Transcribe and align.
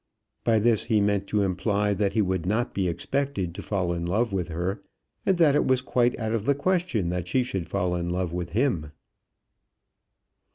By 0.43 0.57
this 0.57 0.85
he 0.85 0.99
meant 0.99 1.27
to 1.27 1.43
imply 1.43 1.93
that 1.93 2.13
he 2.13 2.23
would 2.23 2.43
not 2.47 2.73
be 2.73 2.87
expected 2.87 3.53
to 3.53 3.61
fall 3.61 3.93
in 3.93 4.03
love 4.03 4.33
with 4.33 4.47
her, 4.47 4.81
and 5.27 5.37
that 5.37 5.53
it 5.55 5.67
was 5.67 5.83
quite 5.83 6.17
out 6.17 6.33
of 6.33 6.45
the 6.45 6.55
question 6.55 7.09
that 7.09 7.27
she 7.27 7.43
should 7.43 7.69
fall 7.69 7.93
in 7.93 8.09
love 8.09 8.33
with 8.33 8.49
him. 8.49 8.89